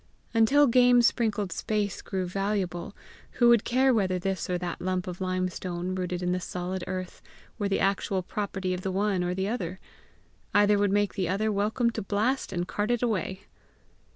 [0.33, 2.95] Until game sprinkled space grew valuable,
[3.33, 7.21] who would care whether this or that lump of limestone, rooted in the solid earth,
[7.59, 9.79] were the actual property of the one or the other!
[10.55, 13.41] Either would make the other welcome to blast and cart it away!